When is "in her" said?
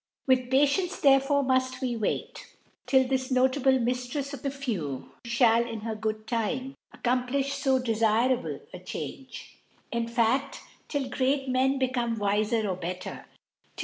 5.71-5.93